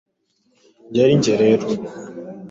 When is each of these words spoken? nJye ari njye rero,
nJye 0.87 0.99
ari 1.05 1.13
njye 1.19 1.33
rero, 1.43 1.67